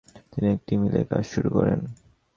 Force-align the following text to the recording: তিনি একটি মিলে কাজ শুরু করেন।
তিনি 0.31 0.47
একটি 0.55 0.73
মিলে 0.77 0.99
কাজ 1.11 1.23
শুরু 1.33 1.49
করেন। 1.49 1.79